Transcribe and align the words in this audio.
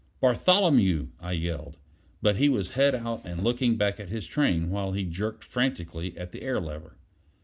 "Bartholomew!" 0.19 1.09
I 1.19 1.33
yelled; 1.33 1.77
but 2.23 2.37
he 2.37 2.49
was 2.49 2.71
head 2.71 2.95
out 2.95 3.21
and 3.23 3.43
looking 3.43 3.77
back 3.77 3.99
at 3.99 4.09
his 4.09 4.25
train 4.25 4.71
while 4.71 4.93
he 4.93 5.03
jerked 5.05 5.43
frantically 5.43 6.17
at 6.17 6.31
the 6.31 6.41
air 6.41 6.59
lever. 6.59 6.97